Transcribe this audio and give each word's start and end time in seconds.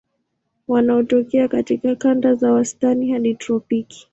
Wanatokea 0.67 1.47
katika 1.47 1.95
kanda 1.95 2.35
za 2.35 2.51
wastani 2.53 3.11
hadi 3.11 3.35
tropiki. 3.35 4.09